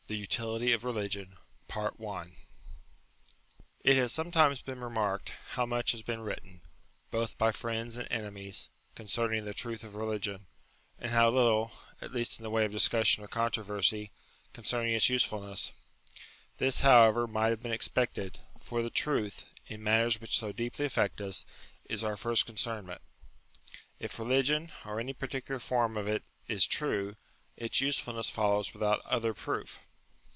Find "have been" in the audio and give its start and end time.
17.51-17.71